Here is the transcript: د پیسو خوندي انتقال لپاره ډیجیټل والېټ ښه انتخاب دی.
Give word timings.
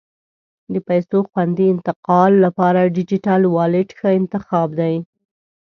د 0.73 0.75
پیسو 0.87 1.17
خوندي 1.29 1.65
انتقال 1.73 2.31
لپاره 2.45 2.91
ډیجیټل 2.95 3.41
والېټ 3.55 3.89
ښه 3.97 4.09
انتخاب 4.19 4.69
دی. 4.79 4.95